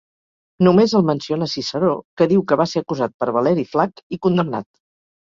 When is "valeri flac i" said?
3.39-4.25